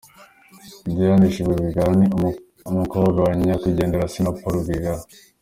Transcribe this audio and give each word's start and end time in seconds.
Diane 0.95 1.25
Shima 1.33 1.53
Rwigara, 1.57 1.91
ni 1.99 2.05
umukobwa 2.71 3.17
wa 3.25 3.31
nyakwigendera 3.37 4.03
Assinapol 4.07 4.53
Rwigara. 4.63 5.01